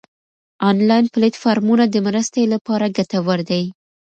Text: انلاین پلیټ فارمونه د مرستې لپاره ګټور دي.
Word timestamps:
انلاین 0.69 1.05
پلیټ 1.13 1.35
فارمونه 1.43 1.83
د 1.89 1.95
مرستې 2.07 2.41
لپاره 2.53 2.93
ګټور 2.97 3.39
دي. 3.49 3.63